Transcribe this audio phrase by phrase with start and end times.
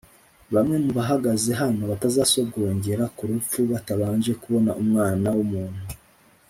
[0.53, 5.83] bamwe mu bahagaze hano batazasogongera ku rupfu batabanje kubona Umwana w umuntu